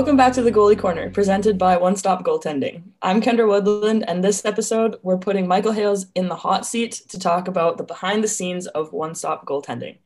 [0.00, 2.84] Welcome back to the Goalie Corner, presented by One Stop Goaltending.
[3.02, 7.18] I'm Kendra Woodland, and this episode, we're putting Michael Hales in the hot seat to
[7.18, 9.98] talk about the behind the scenes of One Stop Goaltending.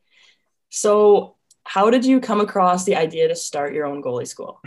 [0.69, 4.61] So, how did you come across the idea to start your own goalie school?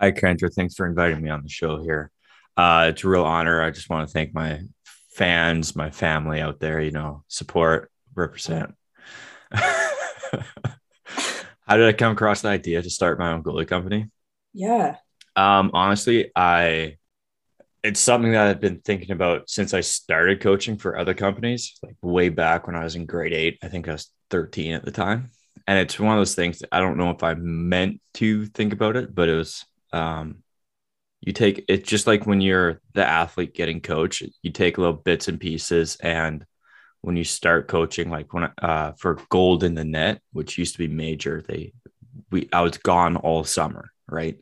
[0.00, 0.52] Hi, Kendra.
[0.52, 2.10] Thanks for inviting me on the show here.
[2.56, 3.62] Uh, it's a real honor.
[3.62, 4.62] I just want to thank my
[5.10, 8.74] fans, my family out there, you know, support, represent.
[9.52, 9.76] How
[11.68, 14.10] did I come across the idea to start my own goalie company?
[14.52, 14.96] Yeah.
[15.36, 16.96] Um, honestly, I
[17.82, 21.96] it's something that I've been thinking about since I started coaching for other companies, like
[22.02, 23.58] way back when I was in grade eight.
[23.62, 25.30] I think I was 13 at the time.
[25.66, 28.96] And it's one of those things I don't know if I meant to think about
[28.96, 30.42] it, but it was um
[31.20, 35.28] you take it's just like when you're the athlete getting coached, you take little bits
[35.28, 36.44] and pieces and
[37.02, 40.78] when you start coaching, like when uh, for gold in the net, which used to
[40.78, 41.72] be major, they
[42.30, 44.38] we I was gone all summer, right?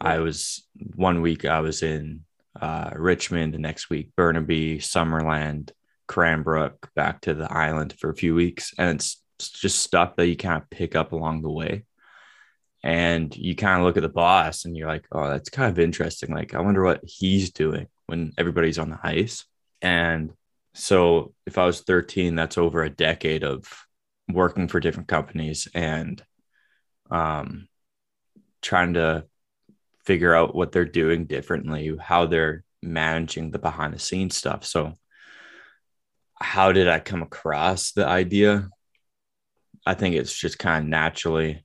[0.00, 2.24] I was one week I was in
[2.60, 5.70] uh, Richmond, the next week Burnaby, Summerland,
[6.06, 10.26] Cranbrook, back to the island for a few weeks, and it's, it's just stuff that
[10.26, 11.84] you kind of pick up along the way.
[12.82, 15.78] And you kind of look at the boss and you're like, oh, that's kind of
[15.78, 16.34] interesting.
[16.34, 19.46] Like, I wonder what he's doing when everybody's on the ice.
[19.80, 20.32] And
[20.74, 23.64] so if I was 13, that's over a decade of
[24.28, 26.22] working for different companies and
[27.14, 27.68] um,
[28.60, 29.24] trying to
[30.04, 34.64] figure out what they're doing differently, how they're managing the behind the scenes stuff.
[34.64, 34.94] So,
[36.34, 38.68] how did I come across the idea?
[39.86, 41.64] I think it's just kind of naturally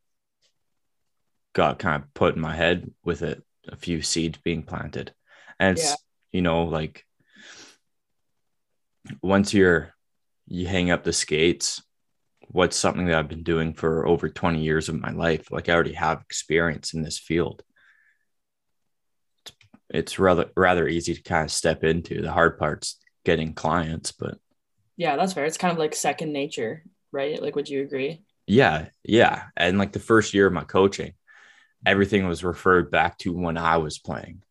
[1.53, 5.13] got kind of put in my head with it, a few seeds being planted.
[5.59, 5.95] And it's, yeah.
[6.31, 7.05] you know, like
[9.23, 9.93] once you're
[10.45, 11.81] you hang up the skates
[12.51, 15.51] what's something that i've been doing for over 20 years of my life?
[15.51, 17.63] Like i already have experience in this field.
[19.89, 22.21] It's rather rather easy to kind of step into.
[22.21, 24.37] The hard parts getting clients but
[24.97, 25.45] yeah that's fair.
[25.45, 27.41] It's kind of like second nature right?
[27.41, 28.23] Like would you agree?
[28.47, 29.43] Yeah yeah.
[29.55, 31.13] And like the first year of my coaching
[31.85, 34.41] everything was referred back to when i was playing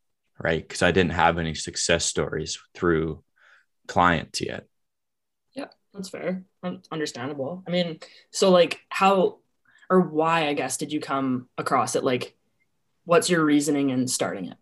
[0.40, 0.62] right?
[0.66, 3.22] Because i didn't have any success stories through
[3.88, 4.66] clients yet.
[5.98, 6.44] That's fair.
[6.92, 7.64] Understandable.
[7.66, 7.98] I mean,
[8.30, 9.38] so like how
[9.90, 12.04] or why, I guess, did you come across it?
[12.04, 12.36] Like,
[13.04, 14.56] what's your reasoning in starting it?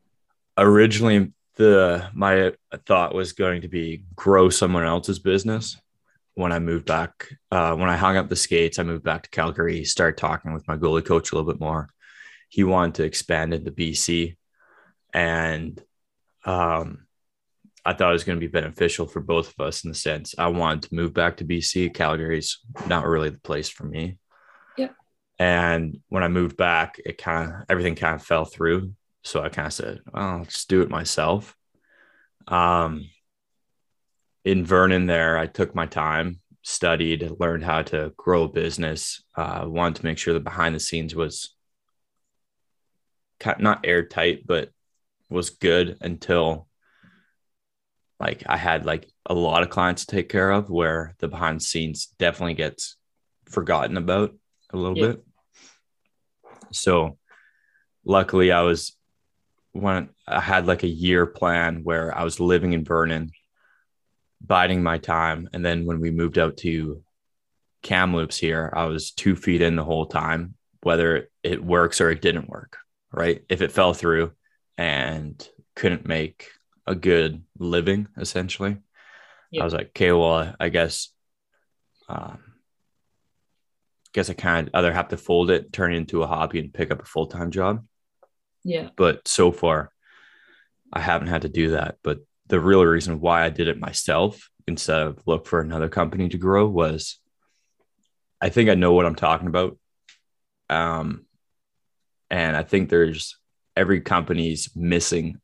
[0.57, 2.55] Originally, the my
[2.87, 5.77] thought was going to be grow someone else's business.
[6.35, 9.31] When I moved back, uh, when I hung up the skates, I moved back to
[9.31, 9.85] Calgary.
[9.85, 11.91] Started talking with my goalie coach a little bit more.
[12.49, 14.37] He wanted to expand into BC,
[15.13, 15.83] and
[16.47, 17.06] um,
[17.87, 20.35] I thought it was going to be beneficial for both of us in the sense
[20.37, 21.95] I wanted to move back to BC.
[21.95, 22.59] Calgary's
[22.89, 24.19] not really the place for me.
[24.77, 24.89] Yeah.
[25.39, 28.93] And when I moved back, it kind of everything kind of fell through.
[29.23, 31.57] So I kind of said, well, I'll just do it myself.
[32.49, 33.09] Um,
[34.45, 39.23] in Vernon, there, I took my time, studied, learned how to grow a business.
[39.37, 41.55] Uh, wanted to make sure the behind the scenes was
[43.59, 44.71] not airtight, but
[45.29, 46.66] was good until
[48.19, 51.61] like I had like a lot of clients to take care of where the behind
[51.61, 52.97] the scenes definitely gets
[53.47, 54.35] forgotten about
[54.71, 55.07] a little yeah.
[55.09, 55.25] bit.
[56.73, 57.19] So
[58.05, 58.97] luckily I was
[59.73, 63.31] when I had like a year plan where I was living in Vernon,
[64.41, 65.49] biding my time.
[65.53, 67.03] And then when we moved out to
[67.83, 72.23] Kamloops here, I was two feet in the whole time, whether it works or it
[72.23, 72.79] didn't work.
[73.13, 73.45] Right.
[73.49, 74.33] If it fell through
[74.79, 76.49] and couldn't make
[76.87, 78.79] a good living essentially.
[79.59, 81.09] I was like, okay, well, I guess,
[82.09, 82.39] um,
[84.13, 86.75] guess I kind of either have to fold it, turn it into a hobby, and
[86.75, 87.85] pick up a full time job.
[88.65, 88.91] Yeah.
[88.97, 89.93] But so far,
[90.93, 91.97] I haven't had to do that.
[92.03, 96.29] But the real reason why I did it myself instead of look for another company
[96.29, 97.19] to grow was
[98.41, 99.79] I think I know what I'm talking about.
[100.69, 101.27] Um,
[102.31, 103.39] and I think there's
[103.77, 105.41] every company's missing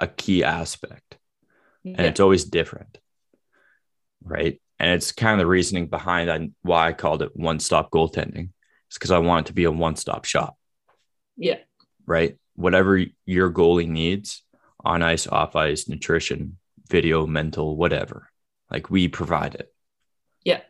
[0.00, 1.18] a key aspect.
[1.82, 1.94] Yeah.
[1.98, 2.98] and it's always different
[4.26, 4.60] right?
[4.78, 8.50] And it's kind of the reasoning behind why i called it one stop goaltending.
[8.88, 10.56] It's because i want it to be a one stop shop.
[11.36, 11.58] Yeah.
[12.04, 12.36] Right?
[12.54, 14.42] Whatever your goalie needs
[14.84, 16.58] on ice off ice nutrition
[16.88, 18.30] video mental whatever
[18.70, 19.72] like we provide it.
[20.44, 20.60] Yeah.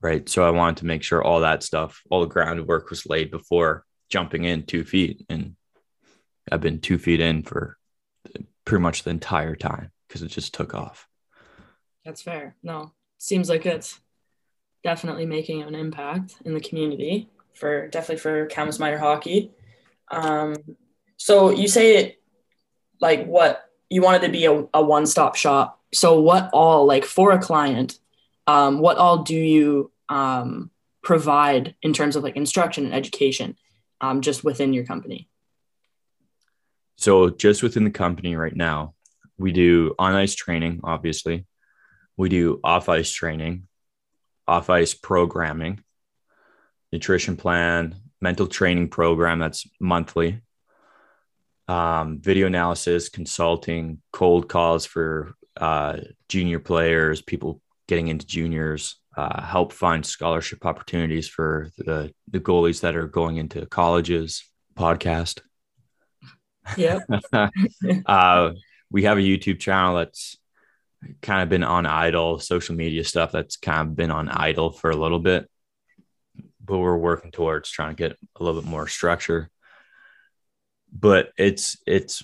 [0.00, 0.28] Right?
[0.28, 3.84] So i wanted to make sure all that stuff all the groundwork was laid before
[4.08, 5.24] jumping in two feet.
[5.28, 5.56] And
[6.50, 7.76] i've been two feet in for
[8.64, 11.08] pretty much the entire time because it just took off.
[12.04, 12.56] That's fair.
[12.62, 14.00] No, seems like it's
[14.84, 19.52] definitely making an impact in the community for definitely for Kamloops minor hockey.
[20.10, 20.56] Um,
[21.16, 22.20] So you say it
[23.00, 25.80] like what you wanted to be a, a one-stop shop.
[25.94, 27.98] So what all like for a client,
[28.48, 30.70] um, what all do you um,
[31.02, 33.56] provide in terms of like instruction and education
[34.00, 35.28] um, just within your company?
[37.02, 38.94] So just within the company right now,
[39.36, 41.46] we do on ice training, obviously.
[42.16, 43.66] We do off ice training,
[44.46, 45.82] off ice programming,
[46.92, 50.42] nutrition plan, mental training program that's monthly,
[51.66, 55.96] um, video analysis, consulting, cold calls for uh,
[56.28, 62.82] junior players, people getting into juniors, uh, help find scholarship opportunities for the, the goalies
[62.82, 65.40] that are going into colleges, podcast.
[66.76, 67.00] Yeah.
[68.06, 68.52] uh,
[68.90, 70.36] we have a YouTube channel that's
[71.20, 74.90] kind of been on idle, social media stuff that's kind of been on idle for
[74.90, 75.48] a little bit,
[76.64, 79.50] but we're working towards trying to get a little bit more structure.
[80.92, 82.22] But it's, it's,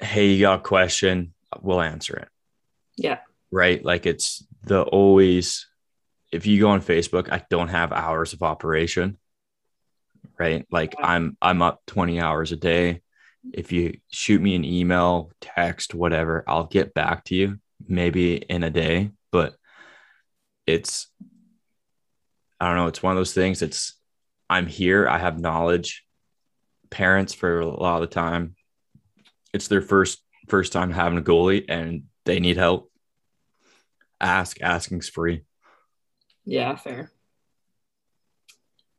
[0.00, 2.28] hey, you got a question, we'll answer it.
[2.96, 3.18] Yeah.
[3.50, 3.82] Right.
[3.82, 5.66] Like it's the always,
[6.32, 9.16] if you go on Facebook, I don't have hours of operation.
[10.38, 10.66] Right.
[10.70, 13.00] Like I'm, I'm up 20 hours a day
[13.52, 18.62] if you shoot me an email, text, whatever, I'll get back to you maybe in
[18.62, 19.10] a day.
[19.30, 19.54] But
[20.66, 21.08] it's,
[22.60, 23.62] I don't know, it's one of those things.
[23.62, 23.94] It's,
[24.50, 26.04] I'm here, I have knowledge.
[26.90, 28.54] Parents, for a lot of the time,
[29.52, 32.90] it's their first first time having a goalie and they need help.
[34.20, 35.44] Ask, asking's free.
[36.46, 37.10] Yeah, fair.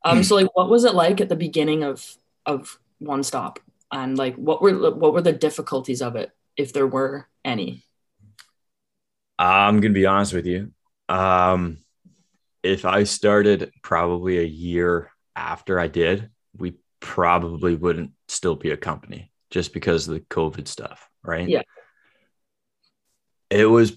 [0.03, 2.15] Um, so like what was it like at the beginning of
[2.45, 3.59] of one stop?
[3.91, 7.83] And like what were what were the difficulties of it if there were any?
[9.37, 10.71] I'm gonna be honest with you.
[11.07, 11.77] Um
[12.63, 18.77] if i started probably a year after i did we probably wouldn't still be a
[18.77, 21.49] company just because of the covid stuff right?
[21.49, 21.63] Yeah.
[23.49, 23.93] It was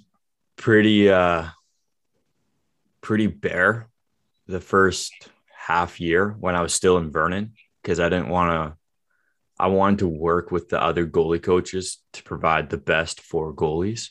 [0.57, 1.47] pretty uh
[3.01, 3.89] pretty bare
[4.47, 5.13] the first
[5.57, 7.53] half year when i was still in vernon
[7.83, 8.79] because i didn't want to
[9.63, 14.09] I wanted to work with the other goalie coaches to provide the best for goalies.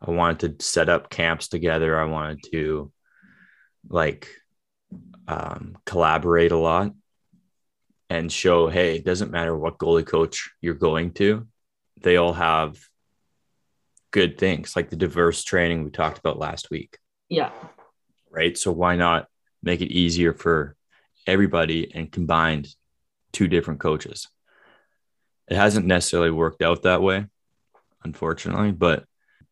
[0.00, 1.96] I wanted to set up camps together.
[1.96, 2.90] I wanted to
[3.88, 4.28] like
[5.28, 6.92] um, collaborate a lot
[8.10, 11.46] and show, hey, it doesn't matter what goalie coach you're going to,
[12.00, 12.76] they all have
[14.10, 16.98] good things like the diverse training we talked about last week.
[17.28, 17.52] Yeah.
[18.32, 18.58] Right.
[18.58, 19.28] So why not
[19.62, 20.74] make it easier for
[21.24, 22.64] everybody and combine
[23.32, 24.26] two different coaches?
[25.52, 27.26] It hasn't necessarily worked out that way,
[28.02, 29.04] unfortunately, but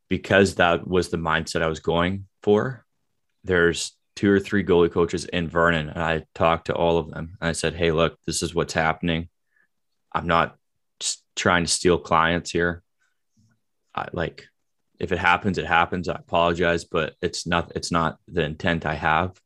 [0.08, 2.87] because that was the mindset I was going for,
[3.44, 7.37] there's two or three goalie coaches in Vernon, and I talked to all of them.
[7.38, 9.29] And I said, "Hey, look, this is what's happening.
[10.11, 10.56] I'm not
[11.37, 12.82] trying to steal clients here.
[13.94, 14.49] I like
[14.99, 16.08] if it happens, it happens.
[16.08, 19.38] I apologize, but it's not it's not the intent I have.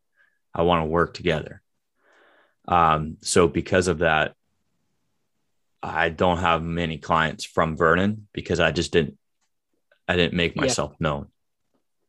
[0.55, 1.63] I want to work together.
[2.69, 4.37] Um, so because of that,
[5.85, 9.19] I don't have many clients from Vernon because I just didn't
[10.09, 10.97] I didn't make myself yeah.
[11.01, 11.27] known.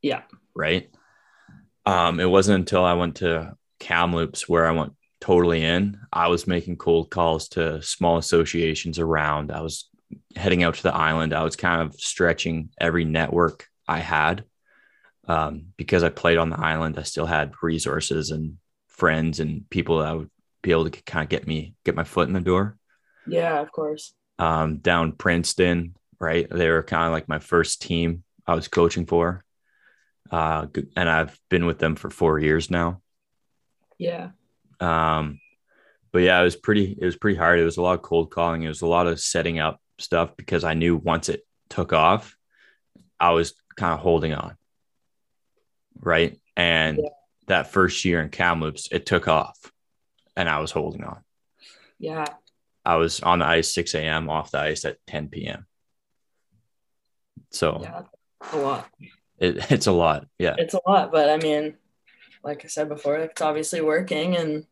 [0.02, 0.22] Yeah.
[0.54, 0.90] Right.
[1.86, 6.00] Um, it wasn't until I went to Kamloops where I went totally in.
[6.12, 9.52] I was making cold calls to small associations around.
[9.52, 9.90] I was
[10.36, 11.34] heading out to the island.
[11.34, 14.46] I was kind of stretching every network I had.
[15.28, 20.00] Um, because I played on the island, I still had resources and friends and people
[20.00, 20.30] that would
[20.62, 22.78] be able to kind of get me get my foot in the door.
[23.28, 24.14] Yeah, of course.
[24.38, 26.48] Um, down Princeton, right?
[26.50, 29.44] They were kind of like my first team I was coaching for.
[30.32, 33.02] Uh, and I've been with them for four years now.
[33.98, 34.30] Yeah.
[34.80, 35.40] Um,
[36.12, 37.60] but yeah, it was pretty, it was pretty hard.
[37.60, 38.64] It was a lot of cold calling.
[38.64, 42.36] It was a lot of setting up stuff because I knew once it took off,
[43.20, 44.56] I was kind of holding on.
[46.00, 46.40] Right.
[46.58, 47.10] And yeah.
[47.48, 49.58] that first year in Kamloops, it took off
[50.36, 51.20] and I was holding on.
[52.00, 52.26] Yeah.
[52.86, 54.30] I was on the ice 6 a.m.
[54.30, 55.66] off the ice at 10 p.m.
[57.52, 58.04] So yeah,
[58.54, 58.90] a lot.
[59.40, 60.28] It, it's a lot.
[60.38, 60.56] Yeah.
[60.58, 61.12] It's a lot.
[61.12, 61.76] But I mean,
[62.44, 64.66] like I said before, it's obviously working and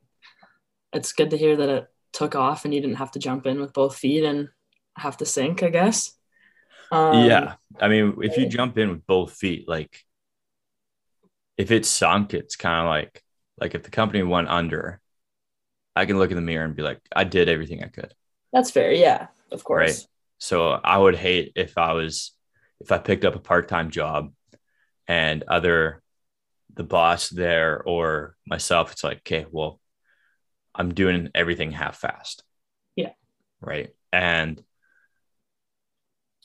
[0.94, 3.60] it's good to hear that it took off and you didn't have to jump in
[3.60, 4.50] with both feet and
[4.98, 6.12] have to sink, I guess.
[6.92, 7.56] Um, yeah.
[7.80, 9.98] I mean, if you jump in with both feet, like
[11.58, 13.24] if it's sunk, it's kind of like,
[13.60, 15.02] like if the company went under,
[15.96, 18.14] I can look in the mirror and be like, I did everything I could.
[18.52, 18.92] That's fair.
[18.92, 19.80] Yeah, of course.
[19.82, 20.08] Right.
[20.40, 22.32] So I would hate if I was,
[22.80, 24.34] if I picked up a part time job
[25.08, 26.02] and other,
[26.76, 29.80] the boss there or myself, it's like, okay, well,
[30.74, 32.44] I'm doing everything half fast.
[32.96, 33.12] Yeah.
[33.62, 33.94] Right.
[34.12, 34.62] And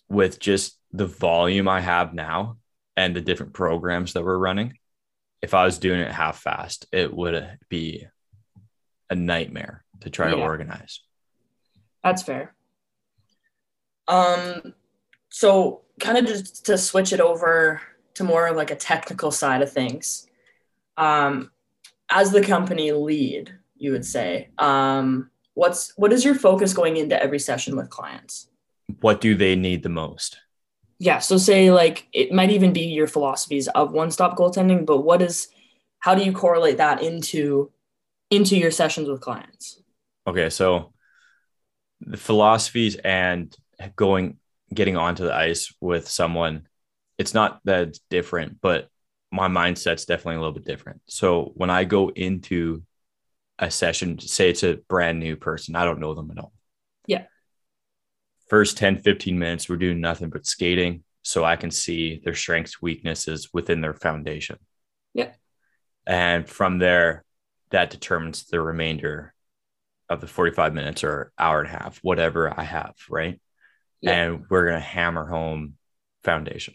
[0.08, 2.58] with just the volume I have now
[2.96, 4.78] and the different programs that we're running,
[5.40, 8.06] if I was doing it half fast, it would be
[9.10, 10.36] a nightmare to try yeah.
[10.36, 11.00] to organize.
[12.02, 12.54] That's fair.
[14.06, 14.74] Um,
[15.28, 17.80] so kind of just to switch it over
[18.14, 20.26] to more like a technical side of things.
[20.96, 21.50] Um,
[22.10, 27.20] as the company lead, you would say, um, what's what is your focus going into
[27.20, 28.48] every session with clients?
[29.00, 30.38] What do they need the most?
[30.98, 31.18] Yeah.
[31.18, 35.48] So say like it might even be your philosophies of one-stop goaltending, but what is
[36.00, 37.70] how do you correlate that into
[38.30, 39.82] into your sessions with clients?
[40.26, 40.92] Okay, so
[42.00, 43.54] the philosophies and
[43.96, 44.38] going
[44.72, 46.66] getting onto the ice with someone,
[47.16, 48.88] it's not that it's different, but
[49.30, 51.00] my mindset's definitely a little bit different.
[51.06, 52.82] So when I go into
[53.58, 56.52] a session, say it's a brand new person, I don't know them at all.
[57.06, 57.24] Yeah.
[58.48, 61.02] First 10, 15 minutes, we're doing nothing but skating.
[61.22, 64.56] So I can see their strengths, weaknesses within their foundation.
[65.12, 65.32] Yeah.
[66.06, 67.24] And from there,
[67.70, 69.34] that determines the remainder
[70.08, 73.40] of the 45 minutes or hour and a half, whatever I have, right?
[74.00, 74.12] Yeah.
[74.12, 75.74] And we're going to hammer home
[76.24, 76.74] foundation.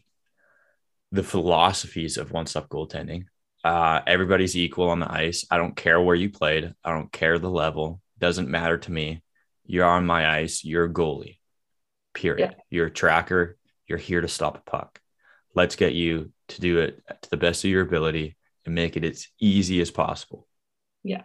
[1.12, 3.26] The philosophies of one stop goaltending.
[3.64, 5.46] Uh, everybody's equal on the ice.
[5.50, 6.74] I don't care where you played.
[6.84, 8.02] I don't care the level.
[8.20, 9.24] Doesn't matter to me.
[9.66, 10.64] You're on my ice.
[10.66, 11.38] You're a goalie.
[12.14, 12.52] Period.
[12.52, 12.64] Yeah.
[12.70, 13.58] You're a tracker.
[13.88, 15.00] You're here to stop a puck.
[15.56, 18.36] Let's get you to do it to the best of your ability
[18.66, 20.48] and make it as easy as possible.
[21.04, 21.24] Yeah.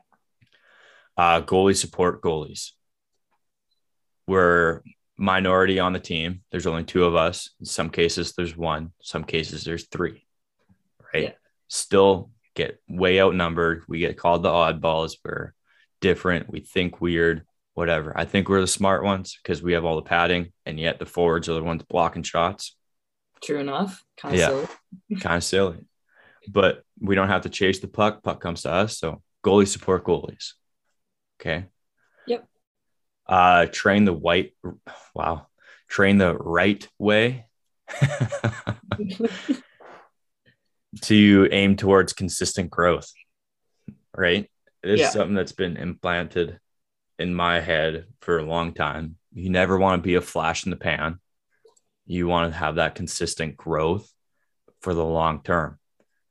[1.16, 2.70] Uh, goalie support goalies.
[4.26, 4.82] We're
[5.16, 6.42] minority on the team.
[6.50, 7.50] There's only two of us.
[7.58, 8.92] In some cases, there's one.
[9.02, 10.25] Some cases, there's three.
[11.12, 11.25] Right.
[11.25, 11.32] Yeah.
[11.68, 13.85] Still get way outnumbered.
[13.88, 15.16] We get called the oddballs.
[15.25, 15.54] We're
[16.00, 16.50] different.
[16.50, 17.44] We think weird.
[17.75, 18.12] Whatever.
[18.16, 21.06] I think we're the smart ones because we have all the padding, and yet the
[21.06, 22.76] forwards are the ones blocking shots.
[23.40, 24.02] True enough.
[24.16, 24.49] Kind of yeah.
[24.49, 25.20] silly.
[25.20, 25.78] kind of silly.
[26.49, 28.25] But we don't have to chase the puck.
[28.25, 28.99] Puck comes to us.
[28.99, 30.52] So goalie support goalies.
[31.40, 31.67] Okay.
[32.26, 32.47] Yep.
[33.26, 34.55] Uh, train the white.
[35.14, 35.47] Wow.
[35.88, 37.47] Train the right way
[41.02, 43.11] to aim towards consistent growth.
[44.14, 44.50] Right.
[44.83, 45.11] It's yeah.
[45.11, 46.59] something that's been implanted
[47.19, 49.17] in my head for a long time.
[49.33, 51.21] You never want to be a flash in the pan.
[52.07, 54.11] You want to have that consistent growth
[54.81, 55.78] for the long term.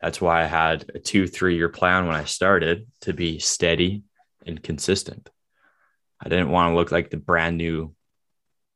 [0.02, 4.04] That's why I had a two, three year plan when I started to be steady
[4.46, 5.30] and consistent.
[6.20, 7.94] I didn't want to look like the brand new,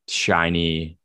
[0.08, 0.98] shiny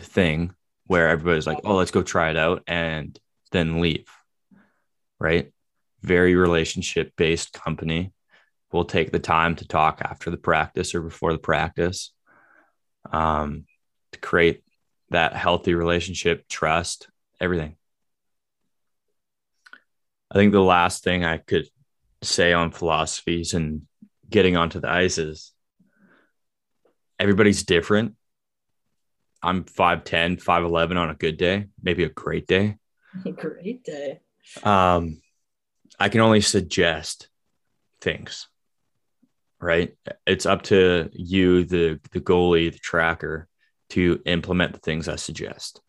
[0.00, 0.54] thing
[0.86, 3.18] where everybody's like, oh, let's go try it out and
[3.52, 4.06] then leave.
[5.18, 5.52] Right.
[6.02, 8.12] Very relationship based company.
[8.72, 12.12] We'll take the time to talk after the practice or before the practice
[13.10, 13.64] um,
[14.12, 14.62] to create
[15.10, 17.08] that healthy relationship, trust,
[17.40, 17.76] everything.
[20.30, 21.68] I think the last thing I could
[22.22, 23.82] say on philosophies and
[24.28, 25.52] getting onto the ice is
[27.18, 28.14] everybody's different.
[29.42, 32.76] I'm 5'10, 5'11 on a good day, maybe a great day.
[33.24, 34.20] A great day.
[34.62, 35.20] Um,
[35.98, 37.28] I can only suggest
[38.00, 38.48] things,
[39.60, 39.96] right?
[40.26, 43.48] It's up to you, the the goalie, the tracker,
[43.90, 45.80] to implement the things I suggest.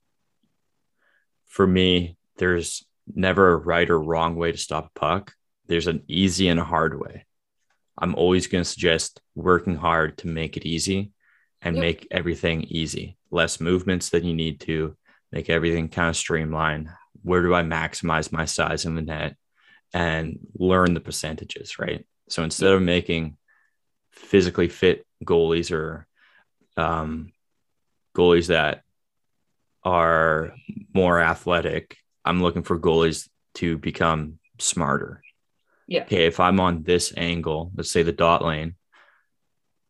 [1.46, 5.34] For me, there's never a right or wrong way to stop a puck.
[5.68, 7.26] There's an easy and a hard way.
[7.98, 11.12] I'm always going to suggest working hard to make it easy
[11.62, 11.82] and yep.
[11.82, 13.18] make everything easy.
[13.32, 14.96] Less movements than you need to,
[15.32, 16.90] make everything kind of streamlined.
[17.24, 19.36] Where do I maximize my size in the net
[19.94, 22.06] and learn the percentages, right?
[22.30, 23.38] So instead of making
[24.12, 26.08] physically fit goalies or
[26.76, 27.32] um,
[28.16, 28.84] goalies that
[29.84, 30.54] are
[30.94, 31.98] more athletic
[32.28, 35.22] I'm looking for goalies to become smarter.
[35.88, 36.04] Yeah.
[36.04, 36.26] Okay.
[36.26, 38.76] If I'm on this angle, let's say the dot lane,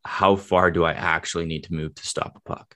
[0.06, 2.76] how far do I actually need to move to stop a puck?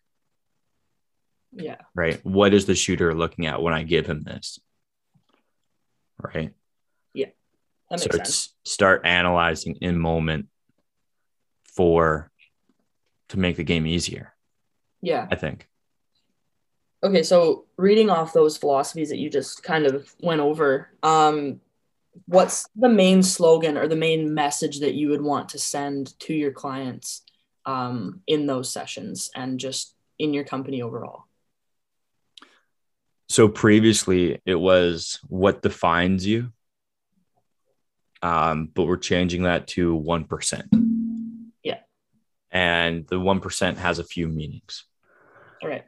[1.53, 1.77] Yeah.
[1.93, 2.19] Right.
[2.25, 4.59] What is the shooter looking at when I give him this?
[6.17, 6.53] Right.
[7.13, 7.27] Yeah.
[7.89, 8.53] That makes so sense.
[8.65, 10.47] start analyzing in moment
[11.75, 12.31] for
[13.29, 14.33] to make the game easier.
[15.01, 15.27] Yeah.
[15.29, 15.67] I think.
[17.03, 21.59] Okay, so reading off those philosophies that you just kind of went over, um,
[22.25, 26.33] what's the main slogan or the main message that you would want to send to
[26.33, 27.23] your clients
[27.65, 31.25] um, in those sessions and just in your company overall?
[33.29, 36.51] So previously it was what defines you,
[38.21, 40.63] um, but we're changing that to 1%.
[41.63, 41.79] Yeah.
[42.51, 44.83] and the 1% has a few meanings.
[45.63, 45.85] All right.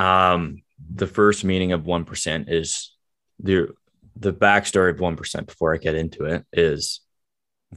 [0.00, 0.62] Um,
[0.94, 2.94] the first meaning of 1% is
[3.38, 3.68] the
[4.16, 7.00] the backstory of 1% before I get into it is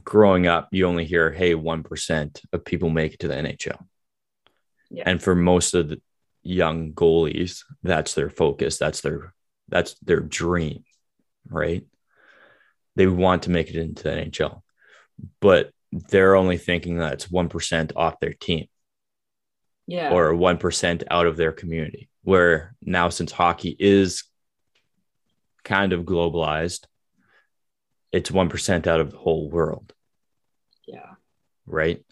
[0.02, 3.78] growing up, you only hear, hey, 1% of people make it to the NHL.
[4.90, 5.04] Yeah.
[5.06, 6.02] And for most of the
[6.42, 8.78] young goalies, that's their focus.
[8.78, 9.32] That's their
[9.68, 10.84] that's their dream,
[11.48, 11.86] right?
[12.96, 14.62] They want to make it into the NHL.
[15.40, 18.66] But they're only thinking that it's 1% off their team
[19.86, 20.10] Yeah.
[20.12, 22.10] or 1% out of their community.
[22.24, 24.24] Where now, since hockey is
[25.62, 26.84] kind of globalized,
[28.12, 29.92] it's 1% out of the whole world,
[30.86, 31.14] yeah.
[31.66, 32.04] right?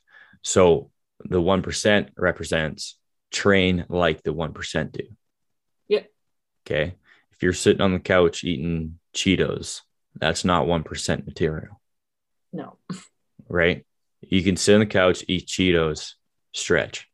[0.43, 0.91] So
[1.25, 2.99] the 1% represents
[3.31, 5.05] train like the 1% do.
[5.89, 6.03] Yeah.
[6.67, 6.97] Okay.
[7.33, 9.81] If you're sitting on the couch eating Cheetos,
[10.15, 11.81] that's not 1% material,
[12.53, 12.79] No.
[13.49, 13.87] right?
[14.21, 16.15] You can sit on the couch, eat Cheetos,
[16.53, 17.09] stretch.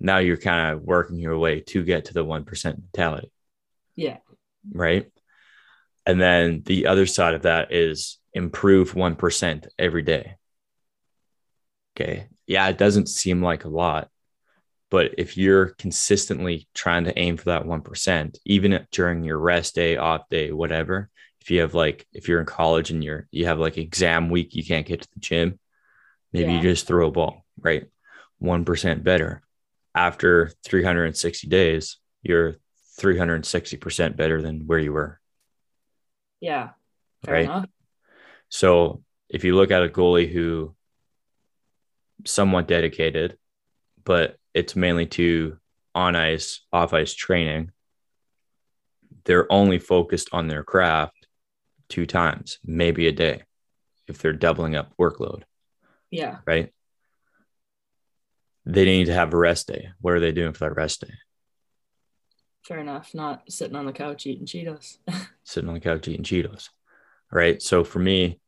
[0.00, 3.32] Now you're kind of working your way to get to the 1% mentality.
[3.96, 4.18] Yeah.
[4.72, 5.10] right?
[6.06, 10.36] And then the other side of that is improve 1% every day.
[11.96, 12.28] Okay.
[12.46, 14.08] Yeah, it doesn't seem like a lot,
[14.90, 19.96] but if you're consistently trying to aim for that 1%, even during your rest day,
[19.96, 23.58] off day, whatever, if you have like, if you're in college and you're, you have
[23.58, 25.58] like exam week, you can't get to the gym,
[26.32, 26.56] maybe Yeah.
[26.58, 27.86] you just throw a ball, right?
[28.40, 29.42] 1% better.
[29.94, 32.56] After 360 days, you're
[33.00, 35.20] 360% better than where you were.
[36.40, 36.70] Yeah.
[37.26, 37.44] Right.
[37.44, 37.66] enough.
[38.48, 40.74] So if you look at a goalie who
[42.24, 43.36] somewhat dedicated,
[44.04, 45.58] but it's mainly to
[45.94, 47.72] on ice, off ice training,
[49.24, 51.26] they're only focused on their craft
[51.88, 53.42] two times, maybe a day,
[54.06, 55.42] if they're doubling up workload,
[56.10, 56.38] Yeah.
[56.46, 56.72] right?
[58.68, 59.88] They need to have a rest day.
[60.02, 61.14] What are they doing for that rest day?
[62.66, 63.14] Fair enough.
[63.14, 64.98] Not sitting on the couch eating Cheetos.
[65.42, 66.68] sitting on the couch eating Cheetos.
[67.32, 67.62] Right.
[67.62, 68.40] So for me,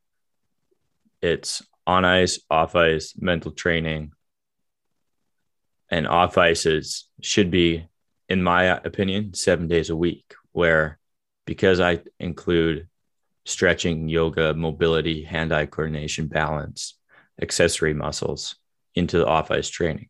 [1.23, 4.13] it's on ice, off ice, mental training.
[5.89, 7.89] And off ice is should be,
[8.29, 10.99] in my opinion, seven days a week, where
[11.47, 12.89] because I include
[13.47, 16.99] stretching, yoga, mobility, hand eye coordination, balance,
[17.41, 18.57] accessory muscles
[18.95, 20.09] into the off ice training.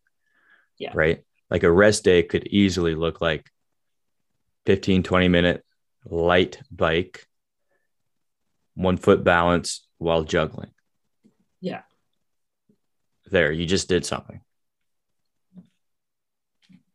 [0.79, 0.93] Yeah.
[0.95, 1.25] Right.
[1.51, 3.47] Like a rest day could easily look like
[4.66, 5.64] 15, 20 minute
[6.05, 7.27] light bike,
[8.75, 10.71] one foot balance while juggling.
[11.61, 11.83] Yeah.
[13.27, 14.40] There, you just did something.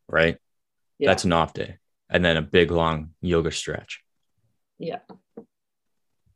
[0.07, 0.37] Right?
[0.97, 1.09] Yeah.
[1.09, 1.77] That's an off day.
[2.09, 4.01] And then a big long yoga stretch.
[4.77, 4.99] Yeah.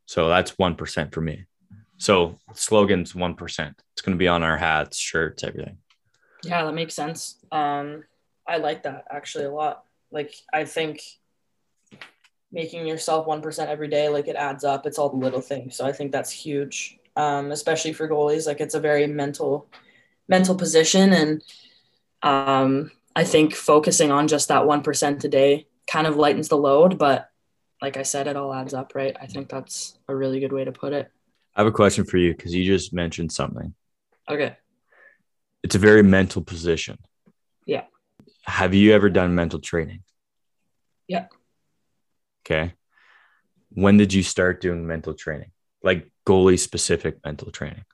[0.06, 1.46] So that's 1% for me.
[2.00, 3.74] So slogan's 1%.
[3.92, 5.76] It's going to be on our hats, shirts, everything.
[6.42, 7.36] Yeah, that makes sense.
[7.52, 8.04] Um,
[8.48, 9.84] I like that actually a lot.
[10.10, 11.02] Like, I think
[12.50, 14.86] making yourself 1% every day, like it adds up.
[14.86, 15.76] It's all the little things.
[15.76, 18.46] So I think that's huge, um, especially for goalies.
[18.46, 19.68] Like, it's a very mental,
[20.26, 21.12] mental position.
[21.12, 21.44] And
[22.22, 26.96] um, I think focusing on just that 1% a day kind of lightens the load.
[26.96, 27.28] But
[27.82, 29.14] like I said, it all adds up, right?
[29.20, 31.12] I think that's a really good way to put it.
[31.54, 33.74] I have a question for you because you just mentioned something.
[34.28, 34.56] Okay.
[35.62, 36.98] It's a very mental position.
[37.66, 37.84] Yeah.
[38.44, 40.02] Have you ever done mental training?
[41.08, 41.26] Yeah.
[42.44, 42.74] Okay.
[43.70, 45.50] When did you start doing mental training?
[45.82, 47.84] Like goalie specific mental training?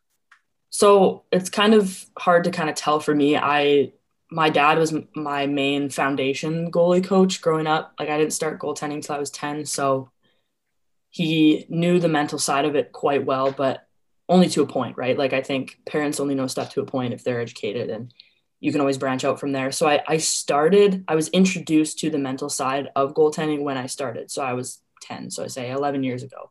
[0.71, 3.37] So it's kind of hard to kind of tell for me.
[3.37, 3.92] I
[4.31, 7.95] my dad was my main foundation goalie coach growing up.
[7.99, 10.11] Like I didn't start goaltending till I was 10, so
[11.16, 13.87] he knew the mental side of it quite well, but
[14.29, 15.16] only to a point, right?
[15.16, 18.12] Like I think parents only know stuff to a point if they're educated and
[18.61, 19.72] you can always branch out from there.
[19.72, 23.87] So I, I started, I was introduced to the mental side of goaltending when I
[23.87, 24.31] started.
[24.31, 26.50] So I was 10, so I say 11 years ago.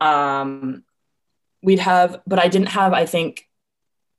[0.00, 0.84] Um,
[1.62, 3.46] we'd have, but I didn't have, I think,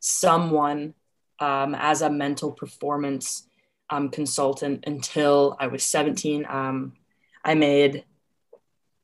[0.02, 0.94] someone
[1.40, 3.48] um, as a mental performance
[3.90, 6.46] um, consultant until I was 17.
[6.48, 6.94] Um,
[7.44, 8.04] I made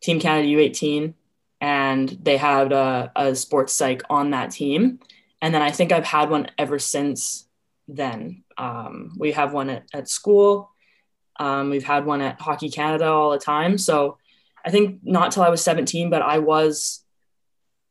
[0.03, 1.13] Team Canada U18
[1.61, 4.99] and they had a, a sports psych on that team.
[5.41, 7.47] And then I think I've had one ever since
[7.87, 8.43] then.
[8.57, 10.69] Um, we have one at, at school.
[11.39, 13.77] Um, we've had one at Hockey Canada all the time.
[13.77, 14.17] So
[14.65, 17.03] I think not till I was 17, but I was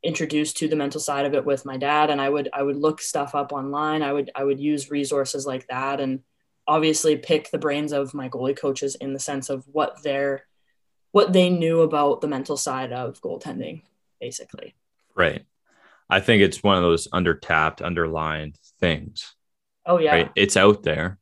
[0.03, 2.77] introduced to the mental side of it with my dad and I would I would
[2.77, 4.03] look stuff up online.
[4.03, 6.21] I would I would use resources like that and
[6.67, 10.45] obviously pick the brains of my goalie coaches in the sense of what their
[11.13, 13.83] what they knew about the mental side of goaltending
[14.21, 14.75] basically.
[15.15, 15.45] Right.
[16.11, 19.35] I think it's one of those under tapped, underlined things.
[19.87, 20.13] Oh yeah.
[20.15, 20.31] Right.
[20.37, 21.19] It's out there.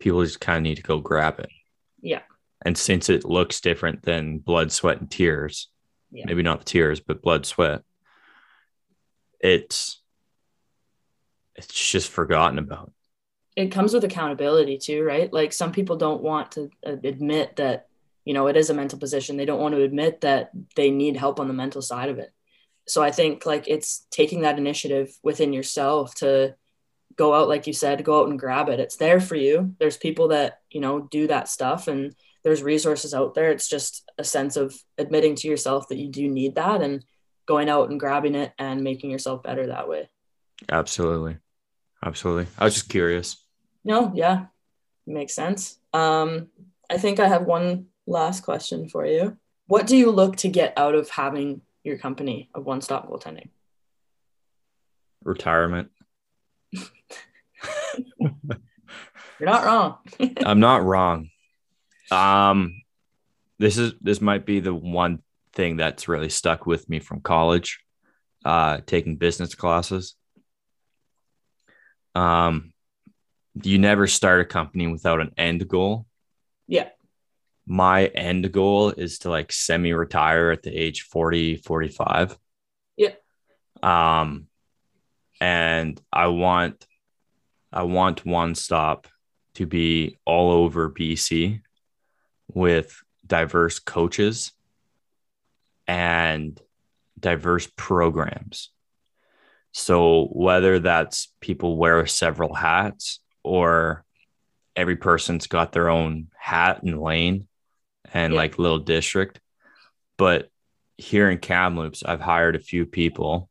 [0.00, 1.48] People just kind of need to go grab it.
[2.00, 2.22] Yeah.
[2.64, 5.68] And since it looks different than blood, sweat, and tears,
[6.10, 6.24] Yeah.
[6.26, 7.82] maybe not the tears, but blood, sweat,
[9.40, 10.02] it's
[11.54, 12.92] it's just forgotten about.
[13.56, 15.32] it comes with accountability too, right?
[15.32, 17.86] Like some people don't want to uh, admit that,
[18.26, 19.36] you know, it is a mental position.
[19.36, 22.32] They don't want to admit that they need help on the mental side of it.
[22.88, 26.56] So I think like it's taking that initiative within yourself to
[27.14, 28.80] go out, like you said, go out and grab it.
[28.80, 29.74] It's there for you.
[29.78, 33.52] There's people that, you know, do that stuff and there's resources out there.
[33.52, 37.04] It's just a sense of admitting to yourself that you do need that and
[37.46, 40.10] going out and grabbing it and making yourself better that way.
[40.68, 41.38] Absolutely.
[42.04, 42.48] Absolutely.
[42.58, 43.36] I was just curious.
[43.84, 44.46] No, yeah,
[45.06, 45.78] makes sense.
[45.92, 46.48] Um,
[46.90, 49.36] I think I have one last question for you.
[49.66, 53.48] What do you look to get out of having your company of One Stop Goaltending?
[55.24, 55.90] Retirement.
[59.38, 59.98] You're not wrong.
[60.44, 61.30] I'm not wrong.
[62.10, 62.82] Um,
[63.58, 67.80] this is this might be the one thing that's really stuck with me from college,
[68.44, 70.14] uh, taking business classes.
[72.14, 72.72] Um,
[73.62, 76.06] you never start a company without an end goal.
[76.68, 76.88] Yeah.
[77.66, 82.38] My end goal is to like semi retire at the age 40, 45.
[82.96, 83.14] Yeah.
[83.82, 84.46] Um,
[85.40, 86.86] and I want,
[87.72, 89.08] I want one stop
[89.54, 91.60] to be all over BC
[92.52, 94.52] with diverse coaches
[95.86, 96.60] and
[97.18, 98.70] diverse programs.
[99.72, 104.04] So whether that's people wear several hats or
[104.74, 107.48] every person's got their own hat and lane
[108.12, 108.38] and Yeah.
[108.38, 109.40] like little district.
[110.18, 110.50] But
[110.96, 113.50] here in Kamloops, I've hired a few people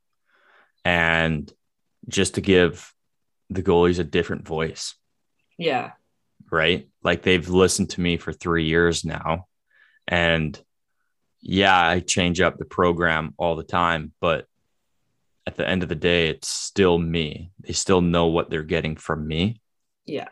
[0.83, 1.51] and
[2.07, 2.91] just to give
[3.49, 4.95] the goalies a different voice
[5.57, 5.91] yeah.
[6.51, 6.87] right?
[7.03, 9.47] Like they've listened to me for three years now.
[10.07, 10.59] And
[11.41, 14.45] yeah, I change up the program all the time, but
[15.47, 17.51] at the end of the day, it's still me.
[17.59, 19.61] They still know what they're getting from me.
[20.05, 20.29] Yeah.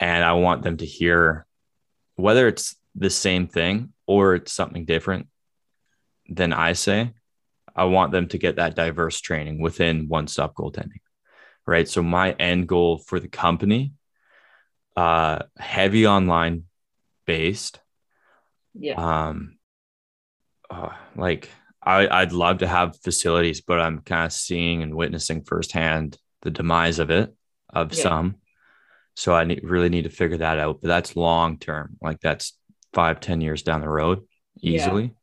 [0.00, 1.46] And I want them to hear
[2.16, 5.28] whether it's the same thing or it's something different
[6.28, 7.12] than I say.
[7.74, 11.00] I want them to get that diverse training within one stop goaltending.
[11.66, 11.88] Right.
[11.88, 13.92] So my end goal for the company
[14.98, 16.64] uh heavy online
[17.24, 17.78] based
[18.74, 18.94] Yeah.
[18.96, 19.58] um
[20.70, 21.48] uh, like
[21.80, 26.50] I, i'd love to have facilities but i'm kind of seeing and witnessing firsthand the
[26.50, 27.32] demise of it
[27.70, 28.02] of Yeah.
[28.02, 28.36] some
[29.14, 32.57] so i need, really need to figure that out but that's long term like that's
[32.92, 34.22] five ten years down the road
[34.56, 34.76] Yeah.
[34.76, 35.14] easily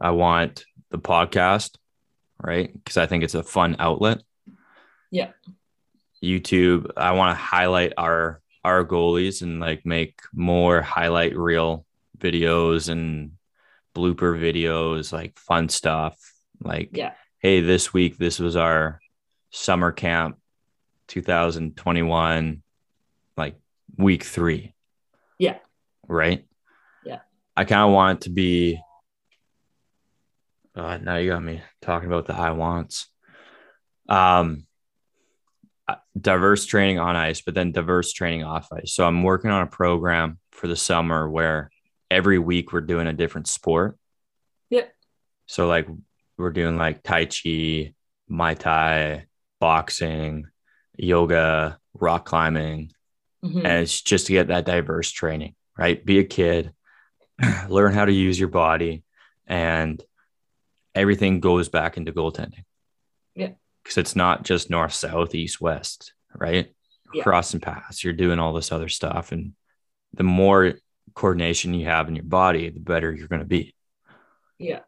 [0.00, 1.76] i want the podcast
[2.42, 4.22] right because i think it's a fun outlet
[5.10, 5.30] Yeah.
[6.22, 11.86] youtube i want to highlight our our goalies and like make more highlight reel
[12.18, 13.32] videos and
[13.94, 16.16] blooper videos like fun stuff
[16.62, 17.12] like Yeah.
[17.38, 19.00] hey this week this was our
[19.50, 20.36] summer camp
[21.08, 22.62] 2021
[23.36, 23.56] like
[23.96, 24.74] week 3
[25.38, 25.58] Yeah.
[26.10, 26.44] Right
[27.04, 27.20] Yeah.
[27.56, 28.80] i kind of want it to be
[30.74, 33.08] uh, now you got me talking about the high wants
[34.08, 34.66] um
[35.86, 39.62] uh, diverse training on ice but then diverse training off ice so i'm working on
[39.62, 41.70] a program for the summer where
[42.10, 43.96] every week we're doing a different sport
[44.70, 44.92] Yep.
[45.46, 45.86] so like
[46.38, 47.94] we're doing like tai chi
[48.30, 49.26] Muay Thai
[49.60, 50.46] boxing
[50.96, 52.90] yoga rock climbing
[53.44, 53.58] Mhm.
[53.64, 56.72] and it's just to get that diverse training right be a kid
[57.68, 59.02] learn how to use your body
[59.46, 60.02] and
[60.94, 62.64] everything goes back into goaltending
[63.34, 63.50] Yeah.
[63.82, 66.72] because it's not just north south east west right
[67.14, 67.22] Yeah.
[67.24, 69.54] cross and pass you're doing all this other stuff and
[70.14, 70.74] the more
[71.14, 73.74] coordination you have in your body the better you're going to be
[74.58, 74.80] Yeah.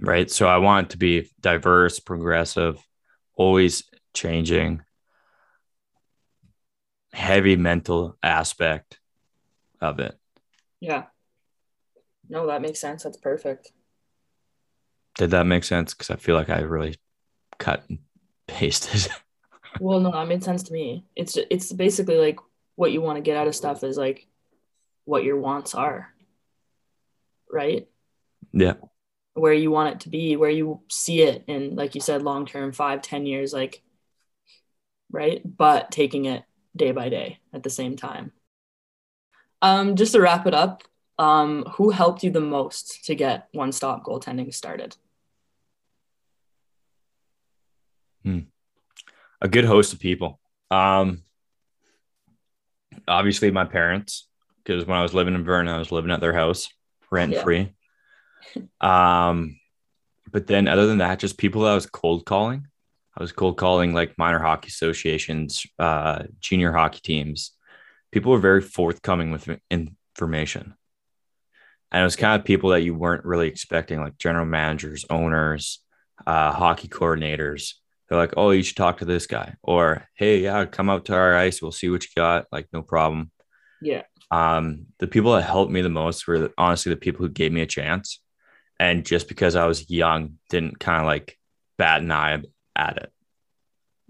[0.00, 2.76] right so i want to be diverse progressive
[3.36, 3.84] always
[4.14, 4.82] changing
[7.12, 8.98] heavy mental aspect
[9.82, 10.16] of it
[10.80, 11.04] Yeah.
[12.28, 13.02] No, that makes sense.
[13.02, 13.72] That's perfect.
[15.16, 16.96] did that make sense because i feel like i really
[17.58, 17.98] cut and
[18.46, 19.10] pasted
[19.80, 21.06] Well, no, that made sense to me.
[21.16, 22.38] It's it's basically like
[22.76, 24.26] what you want to get out of stuff is like
[25.06, 26.12] what your wants are.
[27.50, 27.88] Right?
[28.52, 28.74] yeah
[29.34, 32.44] Where you want it to be, where you see it in like you said, long
[32.44, 33.82] term, five, ten years, like
[35.10, 35.40] right?
[35.44, 36.44] But taking it
[36.76, 38.32] day by day at the same time.
[39.62, 40.82] Um, just to wrap it up,
[41.18, 44.96] um, who helped you the most to get one stop goaltending started?
[48.24, 48.40] Hmm.
[49.40, 50.40] A good host of people.
[50.70, 51.22] Um,
[53.06, 54.28] obviously, my parents,
[54.64, 56.68] because when I was living in Vernon, I was living at their house
[57.10, 57.72] rent free.
[58.80, 59.58] um,
[60.30, 62.66] but then other than that, just people that I was cold calling.
[63.16, 67.52] I was cold calling like minor hockey associations, uh, junior hockey teams.
[68.12, 70.74] People were very forthcoming with information.
[71.90, 75.80] And it was kind of people that you weren't really expecting, like general managers, owners,
[76.26, 77.74] uh, hockey coordinators.
[78.08, 79.56] They're like, oh, you should talk to this guy.
[79.62, 81.60] Or, hey, yeah, come out to our ice.
[81.60, 82.46] We'll see what you got.
[82.52, 83.30] Like, no problem.
[83.80, 84.02] Yeah.
[84.30, 87.60] Um, the people that helped me the most were honestly the people who gave me
[87.60, 88.20] a chance.
[88.78, 91.38] And just because I was young, didn't kind of like
[91.78, 92.42] bat an eye
[92.74, 93.12] at it.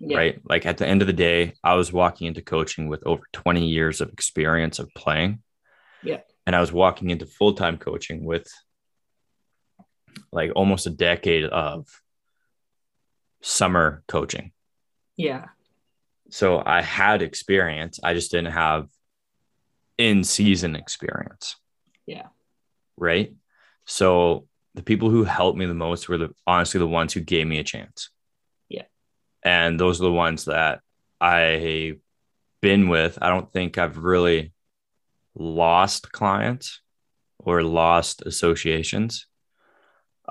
[0.04, 0.16] Yeah.
[0.16, 0.40] Right.
[0.44, 3.64] Like at the end of the day, I was walking into coaching with over 20
[3.64, 5.42] years of experience of playing.
[6.02, 6.20] Yeah.
[6.44, 8.48] And I was walking into full time coaching with
[10.32, 11.86] like almost a decade of
[13.42, 14.50] summer coaching.
[15.16, 15.46] Yeah.
[16.30, 18.00] So I had experience.
[18.02, 18.88] I just didn't have
[19.98, 21.54] in season experience.
[22.06, 22.26] Yeah.
[22.96, 23.34] Right.
[23.84, 27.46] So the people who helped me the most were the honestly the ones who gave
[27.46, 28.10] me a chance.
[29.44, 30.80] And those are the ones that
[31.20, 31.98] I've
[32.60, 33.18] been with.
[33.20, 34.52] I don't think I've really
[35.34, 36.80] lost clients
[37.38, 39.26] or lost associations.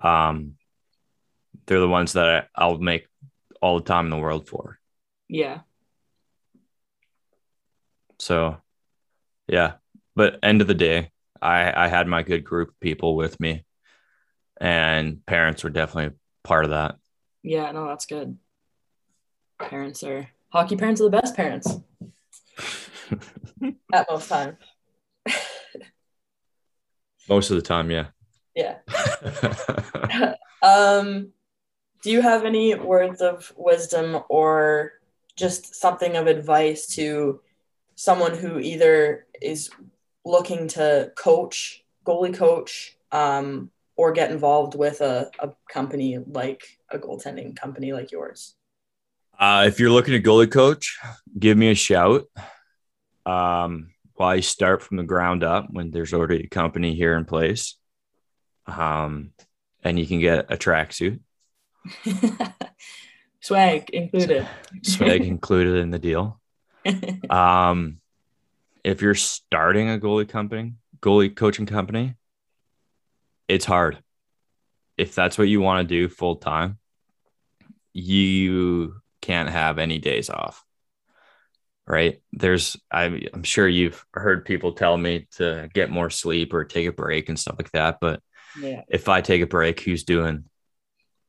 [0.01, 0.55] Um
[1.65, 3.07] they're the ones that I, I'll make
[3.61, 4.79] all the time in the world for.
[5.27, 5.59] Yeah.
[8.19, 8.57] So
[9.47, 9.73] yeah.
[10.15, 13.65] But end of the day, I I had my good group of people with me
[14.61, 16.95] and parents were definitely part of that.
[17.41, 18.37] Yeah, no, that's good.
[19.69, 21.77] Parents are hockey parents are the best parents.
[23.93, 24.57] At most time.
[27.29, 28.07] most of the time, yeah.
[28.55, 28.77] Yeah.
[30.61, 31.31] um
[32.03, 34.93] do you have any words of wisdom or
[35.35, 37.41] just something of advice to
[37.95, 39.69] someone who either is
[40.25, 46.97] looking to coach, goalie coach, um, or get involved with a, a company like a
[46.97, 48.55] goaltending company like yours?
[49.41, 50.99] Uh, if you're looking to goalie coach,
[51.37, 52.25] give me a shout.
[53.25, 57.75] Um, why start from the ground up when there's already a company here in place?
[58.67, 59.31] Um,
[59.83, 61.21] and you can get a tracksuit.
[63.41, 64.47] Swag included.
[64.83, 66.39] Swag included in the deal.
[67.31, 67.99] um,
[68.83, 72.13] if you're starting a goalie company, goalie coaching company,
[73.47, 74.03] it's hard.
[74.99, 76.77] If that's what you want to do full time,
[77.91, 80.63] you can't have any days off.
[81.87, 82.21] Right.
[82.31, 86.87] There's, I, I'm sure you've heard people tell me to get more sleep or take
[86.87, 87.97] a break and stuff like that.
[87.99, 88.21] But
[88.59, 88.83] yeah.
[88.87, 90.45] if I take a break, who's doing,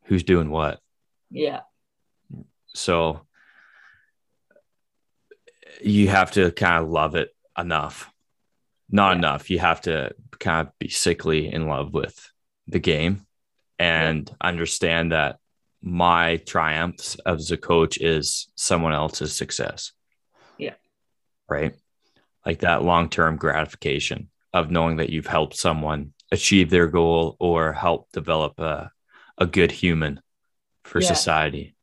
[0.04, 0.78] who's doing what?
[1.30, 1.60] Yeah.
[2.68, 3.26] So
[5.82, 8.10] you have to kind of love it enough.
[8.90, 9.18] Not yeah.
[9.18, 9.50] enough.
[9.50, 12.30] You have to kind of be sickly in love with
[12.68, 13.26] the game
[13.78, 14.36] and yeah.
[14.40, 15.38] understand that
[15.82, 19.92] my triumphs as a coach is someone else's success.
[20.56, 20.74] Yeah.
[21.48, 21.74] Right.
[22.46, 27.72] Like that long term gratification of knowing that you've helped someone achieve their goal or
[27.72, 28.90] help develop a,
[29.38, 30.20] a good human
[30.84, 31.08] for yeah.
[31.08, 31.74] society.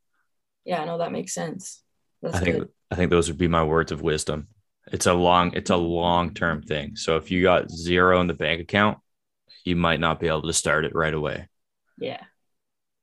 [0.66, 1.82] Yeah, no, that makes sense.
[2.22, 2.70] That's I think good.
[2.92, 4.48] I think those would be my words of wisdom.
[4.92, 6.96] It's a long, it's a long term thing.
[6.96, 8.98] So if you got zero in the bank account,
[9.64, 11.48] you might not be able to start it right away.
[11.98, 12.22] Yeah.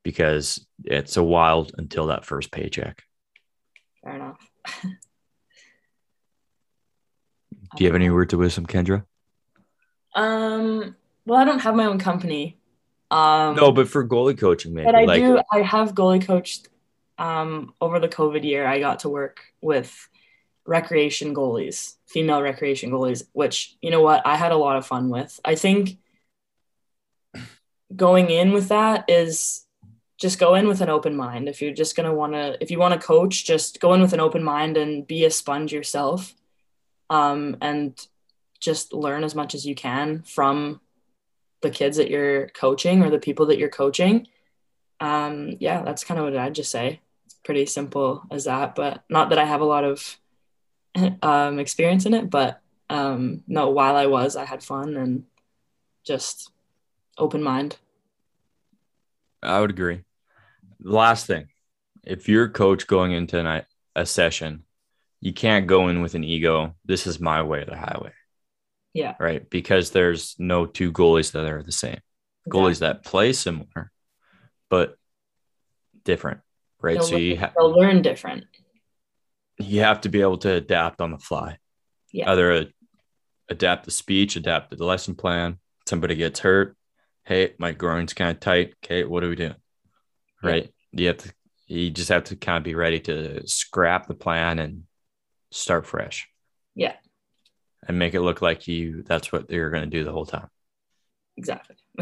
[0.06, 3.02] Because it's a while until that first paycheck.
[4.04, 4.38] Fair enough.
[7.76, 9.04] Do you have any word to wisdom, Kendra?
[10.14, 12.56] Um, well, I don't have my own company.
[13.10, 14.84] Um, no, but for goalie coaching, maybe.
[14.84, 15.40] But I like, do.
[15.52, 16.68] I have goalie coached.
[17.18, 20.08] Um, over the COVID year, I got to work with
[20.66, 25.08] recreation goalies, female recreation goalies, which, you know what, I had a lot of fun
[25.08, 25.40] with.
[25.44, 25.98] I think
[27.96, 29.65] going in with that is
[30.18, 31.48] just go in with an open mind.
[31.48, 34.00] If you're just going to want to, if you want to coach, just go in
[34.00, 36.34] with an open mind and be a sponge yourself.
[37.08, 37.94] Um, and
[38.60, 40.80] just learn as much as you can from
[41.62, 44.26] the kids that you're coaching or the people that you're coaching.
[45.00, 47.00] Um, yeah, that's kind of what I'd just say.
[47.26, 50.18] It's pretty simple as that, but not that I have a lot of
[51.22, 55.24] um, experience in it, but um, no, while I was, I had fun and
[56.04, 56.50] just
[57.18, 57.76] open mind.
[59.42, 60.02] I would agree.
[60.80, 61.48] Last thing,
[62.04, 63.62] if you're a coach going into an,
[63.94, 64.64] a session,
[65.20, 66.74] you can't go in with an ego.
[66.84, 68.12] This is my way or the highway.
[68.92, 69.14] Yeah.
[69.18, 69.48] Right.
[69.48, 72.00] Because there's no two goalies that are the same.
[72.48, 73.90] Goalies that play similar,
[74.70, 74.96] but
[76.04, 76.40] different.
[76.80, 76.94] right?
[76.98, 78.44] They'll, so you ha- they'll learn different.
[79.58, 81.58] you have to be able to adapt on the fly.
[82.12, 82.30] Yeah.
[82.30, 82.66] Either a,
[83.48, 85.58] adapt the speech, adapt the lesson plan.
[85.88, 86.76] Somebody gets hurt.
[87.24, 88.74] Hey, my groin's kind of tight.
[88.84, 89.52] Okay, what do we do?
[90.42, 90.50] Yeah.
[90.50, 90.74] Right.
[90.92, 91.32] You have to.
[91.68, 94.84] You just have to kind of be ready to scrap the plan and
[95.50, 96.28] start fresh.
[96.76, 96.94] Yeah.
[97.88, 99.02] And make it look like you.
[99.02, 100.48] That's what you're going to do the whole time.
[101.36, 101.74] Exactly.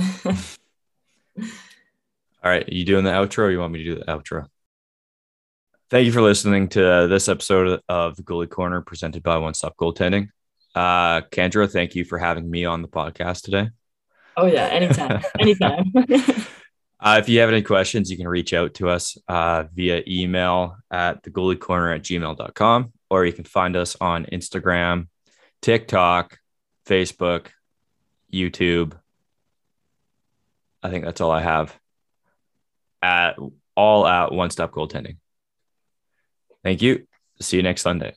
[1.38, 1.44] All
[2.44, 2.68] right.
[2.70, 3.44] You doing the outro?
[3.44, 4.46] Or you want me to do the outro?
[5.88, 9.76] Thank you for listening to this episode of the Goalie Corner presented by One Stop
[9.76, 10.28] Goaltending.
[10.74, 13.70] Uh, Kendra, thank you for having me on the podcast today.
[14.36, 15.22] oh yeah, anytime.
[15.38, 15.92] anytime.
[17.04, 20.78] Uh, if you have any questions, you can reach out to us uh, via email
[20.90, 25.08] at the goalie corner at gmail.com, or you can find us on Instagram,
[25.60, 26.38] TikTok,
[26.86, 27.48] Facebook,
[28.32, 28.94] YouTube.
[30.82, 31.78] I think that's all I have.
[33.02, 33.36] At
[33.76, 35.18] all at one stop goaltending.
[36.62, 37.06] Thank you.
[37.38, 38.14] See you next Sunday.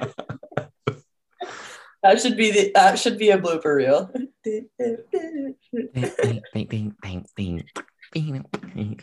[2.06, 4.10] that should be the that should be a blooper reel.
[4.44, 4.68] bing,
[6.52, 7.64] bing, bing, bing, bing,
[8.12, 9.00] bing, bing.